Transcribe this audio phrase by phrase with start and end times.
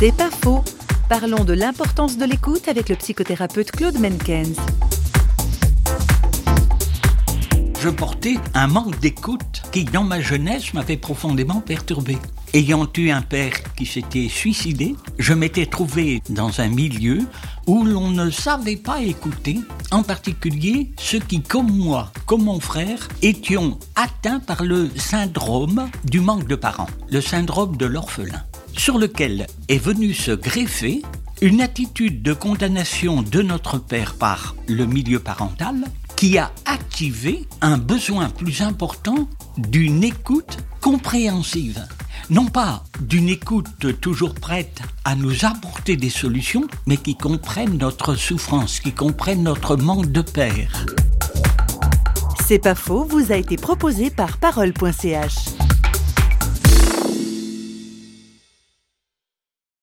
[0.00, 0.64] C'est pas faux.
[1.10, 4.56] Parlons de l'importance de l'écoute avec le psychothérapeute Claude Menkens.
[7.78, 12.16] Je portais un manque d'écoute qui, dans ma jeunesse, m'avait profondément perturbé.
[12.54, 17.18] Ayant eu un père qui s'était suicidé, je m'étais trouvé dans un milieu
[17.66, 23.06] où l'on ne savait pas écouter, en particulier ceux qui, comme moi, comme mon frère,
[23.20, 28.42] étions atteints par le syndrome du manque de parents, le syndrome de l'orphelin,
[28.80, 31.02] sur lequel est venu se greffer
[31.42, 35.84] une attitude de condamnation de notre père par le milieu parental
[36.16, 39.28] qui a activé un besoin plus important
[39.58, 41.86] d'une écoute compréhensive
[42.30, 48.14] non pas d'une écoute toujours prête à nous apporter des solutions, mais qui comprennent notre
[48.14, 50.86] souffrance, qui comprennent notre manque de père.
[52.46, 55.59] C'est pas faux, vous a été proposé par parole.ch.